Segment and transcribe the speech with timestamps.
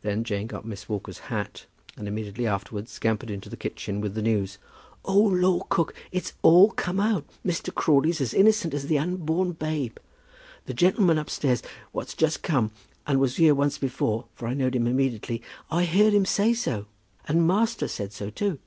[0.00, 4.22] Then Jane got Miss Walker's hat, and immediately afterwards scampered into the kitchen with the
[4.22, 4.56] news.
[5.04, 7.26] "Oh, law, cook, it's all come out!
[7.44, 7.74] Mr.
[7.74, 9.98] Crawley's as innocent as the unborn babe.
[10.64, 12.70] The gentleman upstairs what's just come,
[13.06, 16.86] and was here once before, for I know'd him immediate, I heard him say so.
[17.28, 18.58] And master said so too."